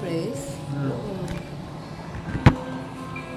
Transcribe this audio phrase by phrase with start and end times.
[0.00, 0.56] place.
[0.74, 1.18] Mm.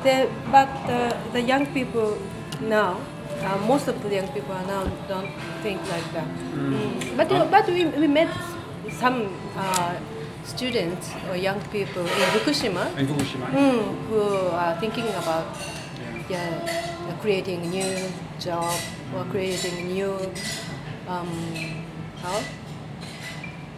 [0.04, 2.18] The, but uh, the young people
[2.61, 2.98] now,
[3.44, 5.29] uh, most of the young people now don't
[5.62, 6.28] think like that.
[6.58, 7.18] Mm.
[7.18, 8.29] But uh, but we, we met
[8.89, 9.96] some uh,
[10.44, 13.46] students or young people in Fukushima, In Fukushima.
[13.54, 14.21] mm, who
[14.57, 15.46] are thinking about
[16.30, 16.50] yeah,
[17.21, 18.09] creating new
[18.39, 18.73] job
[19.16, 20.18] or creating new
[21.07, 21.30] um,
[22.21, 22.41] how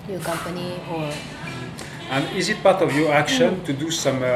[0.07, 1.11] new company or
[2.14, 3.66] And is it part of your action Mm.
[3.68, 4.29] to do some uh,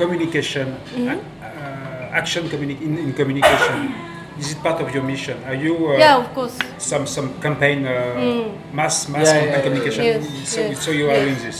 [0.00, 1.14] communication, uh,
[1.46, 3.94] uh, action communi- in, in communication?
[4.40, 5.36] Is it part of your mission?
[5.46, 8.48] Are you uh, yeah of course some some campaign, uh,
[8.78, 10.02] mass mass Yeah, campaign yeah, yeah, communication?
[10.04, 11.24] Yes, so, yes, so you are yes.
[11.26, 11.58] doing this,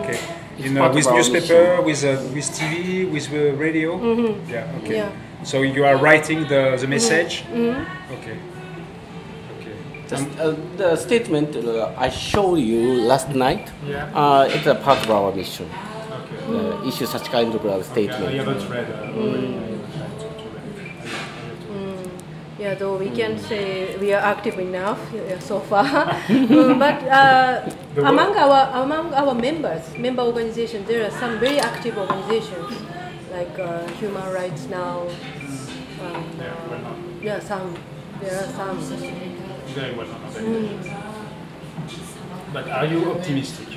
[0.00, 0.18] okay?
[0.64, 2.74] In, uh, part of with newspaper, with uh, with TV,
[3.14, 3.90] with uh, radio.
[4.54, 4.96] Yeah, okay.
[5.00, 5.44] Yeah.
[5.50, 7.32] So you are writing the the message.
[7.52, 7.76] Okay.
[8.16, 8.36] Okay.
[10.14, 14.06] Just, uh, the statement uh, I showed you last night, Yeah.
[14.14, 15.66] uh, it's a part of our mission.
[15.66, 16.56] Okay.
[16.56, 18.24] Uh, issue such kind of uh, statement.
[18.24, 18.86] I haven't read.
[18.90, 19.64] Uh, already.
[22.58, 25.84] Yeah, though we can say we are active enough yeah, so far,
[26.28, 27.68] Mm, but uh,
[28.06, 32.72] among our among our members, member organizations, there are some very active organizations
[33.32, 35.02] like uh, Human Rights Now.
[36.00, 37.74] And, uh, yeah, some
[38.20, 38.78] there are some.
[39.74, 40.06] Very well.
[42.52, 43.68] But are you optimistic?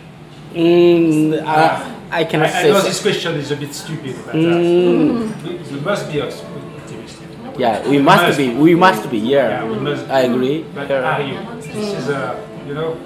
[0.53, 2.71] Mm, uh, I cannot I, I say.
[2.71, 2.87] know so.
[2.87, 7.27] this question is a bit stupid, but uh, we, we must be optimistic.
[7.57, 8.53] Yeah, we must be.
[8.53, 9.17] We must be.
[9.17, 10.07] Yeah, Yeah, we must.
[10.09, 10.65] I agree.
[10.75, 11.37] But are you?
[11.57, 12.37] This is a,
[12.67, 12.97] you know,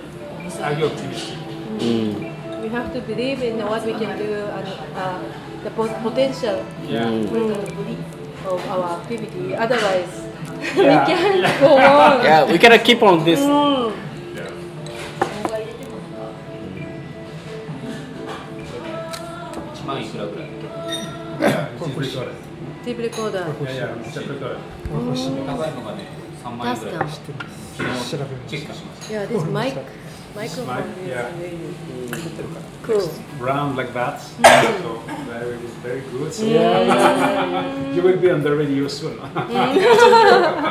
[0.61, 1.37] are you optimistic?
[2.61, 5.19] We have to believe in what we can do and uh,
[5.63, 7.07] the po- potential Yeah.
[7.07, 7.95] mm,
[8.45, 9.55] of our activity.
[9.55, 10.11] Otherwise,
[10.77, 11.90] we can't go on
[12.30, 13.40] Yeah, we gotta keep on this.
[13.40, 13.92] Mm.
[21.40, 22.36] Yeah, it's recorded.
[22.84, 23.54] Tape recorder.
[23.62, 24.58] Yeah, yeah, it's recorded.
[24.88, 26.06] 高いのがね、
[26.44, 27.32] 3万円ぐらい Custom.
[27.76, 28.10] 昨日
[28.48, 29.74] チェックしました Yeah, this mic,
[30.34, 31.28] microphone mic, is yeah.
[31.38, 31.74] really
[32.82, 33.10] cool.
[33.40, 34.20] Round like that.
[34.20, 36.32] so very, very good.
[37.94, 39.18] you will be on the radio soon.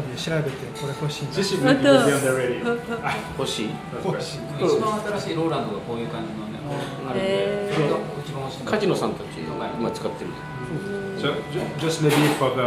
[0.00, 2.78] 人で調べてこれ欲しいんだ This will be on the radio.
[3.38, 3.70] 欲しい。
[4.58, 6.58] 一番新しいローランドがこういう感じのね、
[7.08, 8.64] あるんで、それが一番欲しい。
[8.64, 10.30] カジノさんたち今使ってる。
[11.18, 12.62] So ju- just maybe for the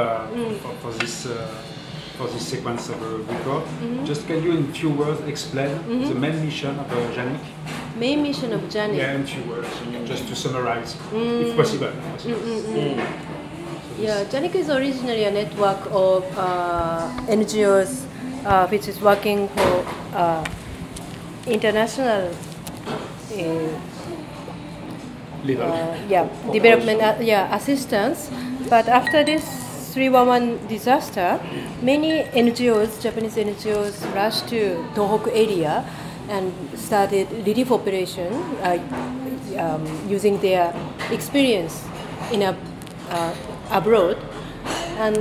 [0.61, 1.47] for, for this uh,
[2.17, 3.63] for this sequence of a record,
[4.05, 5.69] just can you in few words explain
[6.07, 7.39] the main mission of uh, Janik?
[7.99, 8.95] Main mission of Janet.
[8.95, 9.67] Yeah, in few words,
[10.05, 11.87] just to summarize, if possible.
[11.87, 13.26] if possible.
[13.97, 18.05] Yeah, JANIC is originally a network of uh, NGOs
[18.45, 20.45] uh, which is working for uh,
[21.47, 22.29] international
[23.33, 23.97] uh,
[25.49, 28.29] uh, yeah, development uh, yeah, assistance.
[28.69, 29.43] But after this
[29.93, 31.39] 311 disaster,
[31.81, 35.83] many NGOs, Japanese NGOs, rushed to Tohoku area
[36.29, 38.31] and started relief operation
[38.61, 38.77] uh,
[39.57, 40.75] um, using their
[41.09, 41.83] experience
[42.31, 42.55] in a,
[43.09, 43.33] uh,
[43.71, 44.17] abroad.
[44.97, 45.17] And,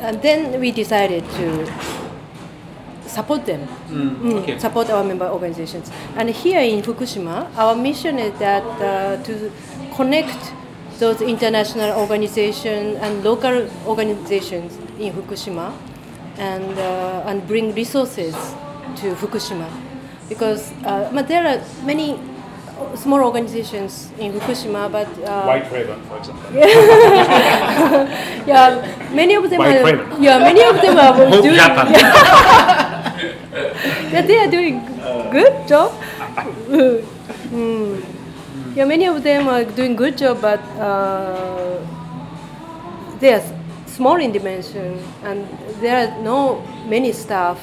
[0.00, 1.66] and then we decided to
[3.06, 5.90] support them, Mm, support our member organizations.
[6.16, 9.50] And here in Fukushima, our mission is that uh, to
[9.96, 10.52] connect
[10.98, 15.72] those international organizations and local organizations in Fukushima
[16.38, 18.34] and, uh, and bring resources
[18.96, 19.68] to Fukushima.
[20.28, 22.14] Because uh, but there are many
[22.96, 26.50] small organizations in Fukushima, but uh, White Raven, for example.
[28.46, 28.80] yeah,
[29.12, 29.84] many of them White are.
[29.84, 30.22] Raven.
[30.22, 31.56] Yeah, many of them are Hope doing.
[31.56, 31.92] Japan.
[34.12, 34.80] yeah, they are doing
[35.30, 35.92] good job.
[37.50, 38.04] Mm.
[38.76, 41.78] Yeah, many of them are doing good job, but uh,
[43.18, 43.42] they are
[43.86, 45.46] small in dimension, and
[45.80, 47.58] there are no many staff,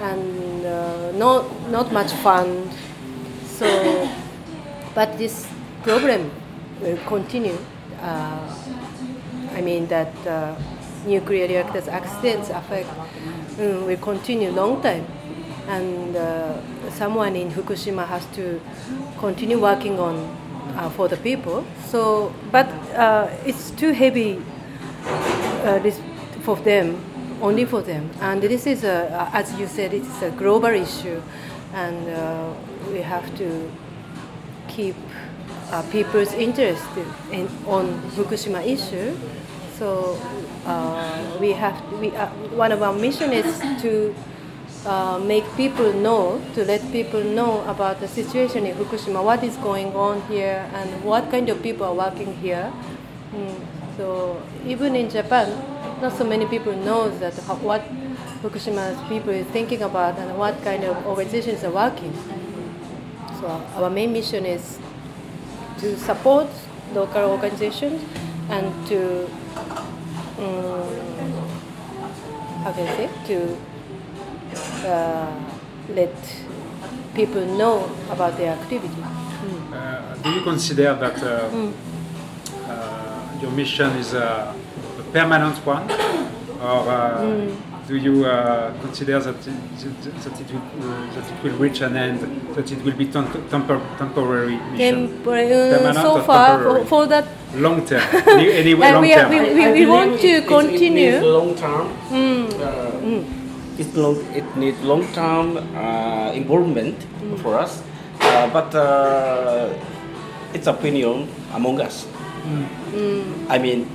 [0.00, 2.68] and uh, no not much fund.
[3.46, 3.66] So,
[4.94, 5.46] but this
[5.82, 6.30] problem
[6.80, 7.56] will continue.
[8.02, 8.54] Uh,
[9.54, 10.54] I mean that uh,
[11.06, 12.88] nuclear reactors accidents affect
[13.56, 15.06] mm, will continue long time,
[15.68, 16.54] and uh,
[16.90, 18.60] someone in Fukushima has to
[19.18, 20.16] continue working on
[20.76, 21.64] uh, for the people.
[21.86, 24.40] So, but uh, it's too heavy
[25.64, 26.00] uh, this
[26.42, 26.96] for them,
[27.42, 28.10] only for them.
[28.20, 31.20] And this is a, as you said, it's a global issue,
[31.74, 32.06] and
[32.92, 33.70] we have to
[34.70, 34.94] keep
[35.70, 36.86] uh, people's interest
[37.30, 39.18] in, on Fukushima issue.
[39.78, 40.18] So
[40.66, 44.14] uh, we have we uh, one of our mission is to
[44.86, 49.56] uh, make people know, to let people know about the situation in Fukushima, what is
[49.56, 52.72] going on here, and what kind of people are working here.
[53.34, 53.60] Mm,
[53.96, 55.52] so even in Japan,
[56.00, 57.82] not so many people know that what
[58.42, 62.12] Fukushima's people is thinking about and what kind of organizations are working.
[63.40, 63.46] So
[63.76, 64.78] our main mission is
[65.78, 66.48] to support
[66.94, 68.02] local organizations
[68.50, 69.24] and to
[70.38, 71.32] um,
[72.62, 73.56] how can I say to
[74.86, 75.32] uh,
[75.88, 76.14] let
[77.14, 79.02] people know about their activity.
[79.72, 81.48] Uh, do you consider that uh,
[82.68, 84.54] uh, your mission is a,
[84.98, 85.90] a permanent one,
[86.60, 87.46] or uh,
[87.90, 91.96] do you uh, consider that it, that, it will, uh, that it will reach an
[91.96, 92.20] end,
[92.54, 96.82] that it will be tem- temper- temporary mission, Temporary, uh, so far, temporary?
[96.82, 97.26] for, for that,
[97.56, 99.30] long term, any, anyway And long we are- term?
[99.30, 101.08] we- I we want to it- it- continue.
[101.10, 101.86] It needs long term.
[102.14, 103.24] mm, Uh,
[103.80, 106.96] It's long, it needs long term uh, involvement
[107.42, 107.80] for us,
[108.20, 109.72] uh, but uh,
[110.54, 111.26] it's opinion
[111.56, 112.06] among us.
[113.48, 113.88] I mean,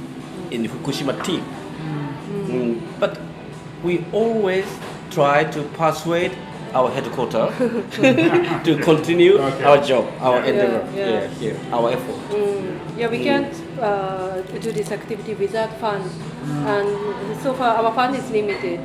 [0.51, 1.44] in Fukushima team.
[2.50, 3.13] Mm, but
[3.85, 4.65] we always
[5.11, 6.31] try to persuade
[6.73, 7.53] our headquarters
[8.67, 9.63] to continue Okay.
[9.63, 11.09] our job, our endeavor, yeah.
[11.09, 12.19] yeah, here, our effort.
[12.31, 16.03] mm, yeah, we can't uh, do this activity without fund,
[16.73, 16.89] and
[17.43, 18.79] so far our fund is limited.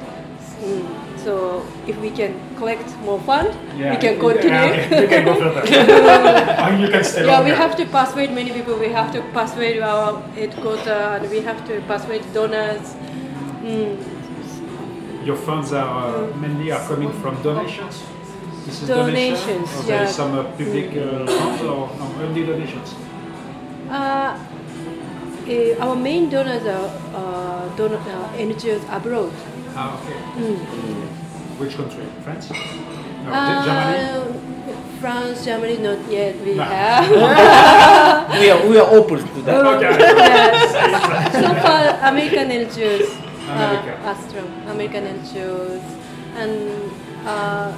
[0.62, 0.84] Mm,
[1.24, 5.00] so if we can collect more fund, we can continue.
[5.02, 5.62] you can go further.
[6.64, 8.76] Or you can stay Yeah, we have to persuade many people.
[8.78, 12.94] We have to persuade our headquarters, and we have to persuade donors.
[15.20, 15.26] Mm.
[15.26, 18.02] Your funds are uh, mainly are coming from donations.
[18.64, 20.16] This is Donations, Or there is yeah.
[20.16, 22.94] some uh, public uh, funds or no, only donations.
[23.88, 24.38] Uh,
[25.48, 29.32] eh, our main donors are uh, don- uh, NGOs abroad.
[29.74, 30.16] Ah, okay.
[30.36, 30.56] Mm.
[31.58, 32.04] Which country?
[32.24, 32.50] France?
[32.50, 34.40] No, Uh, Germany.
[35.00, 36.36] France, Germany, not yet.
[36.44, 36.62] We No.
[36.64, 37.08] have.
[38.40, 39.64] We are, we are open to that.
[39.76, 39.90] Okay.
[39.98, 40.72] yes.
[41.32, 41.82] So far,
[42.12, 43.08] American NGOs.
[43.54, 43.92] America.
[44.04, 45.82] Uh, Astrom, American NGOs,
[46.36, 46.54] and
[47.26, 47.72] uh,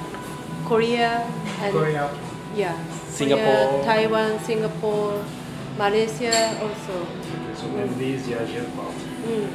[0.66, 1.24] Korea
[1.60, 2.10] and Korea.
[2.54, 2.76] yeah,
[3.08, 3.80] Singapore.
[3.80, 5.24] Korea, Taiwan, Singapore,
[5.78, 8.94] Malaysia also, Okay, so mainly is the Asian part.
[9.24, 9.48] mm.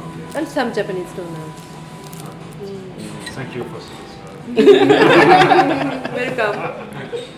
[0.00, 0.38] Okay.
[0.38, 1.60] and some Japanese donors.
[3.36, 4.12] Thank you for this.
[6.16, 6.56] Welcome.
[6.56, 7.28] summarize.